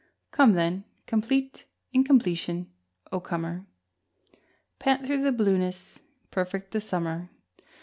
[0.31, 2.71] Come then, complete incompletion,
[3.11, 3.67] O comer,
[4.79, 7.29] Pant through the blueness, perfect the summer!